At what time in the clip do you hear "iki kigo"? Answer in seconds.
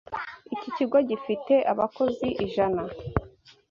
0.55-0.97